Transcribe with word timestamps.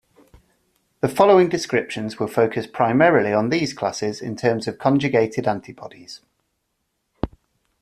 The 1.01 1.07
following 1.07 1.47
descriptions 1.47 2.17
will 2.19 2.25
focus 2.25 2.65
primarily 2.65 3.33
on 3.33 3.49
these 3.49 3.71
classes 3.71 4.19
in 4.19 4.35
terms 4.35 4.67
of 4.67 4.79
conjugated 4.79 5.47
antibodies. 5.47 6.21